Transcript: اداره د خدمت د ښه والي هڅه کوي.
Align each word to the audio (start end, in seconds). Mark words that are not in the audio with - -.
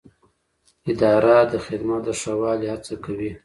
اداره 0.91 1.37
د 1.51 1.53
خدمت 1.65 2.01
د 2.05 2.09
ښه 2.21 2.33
والي 2.41 2.67
هڅه 2.73 2.95
کوي. 3.05 3.31